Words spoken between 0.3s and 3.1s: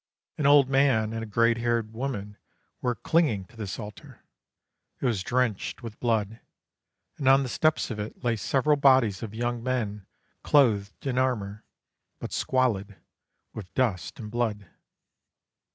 An old man and a grey haired woman were